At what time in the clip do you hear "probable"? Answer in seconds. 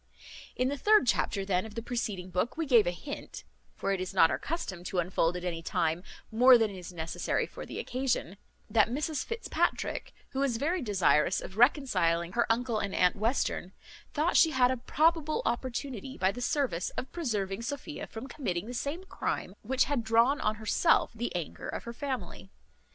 14.77-15.43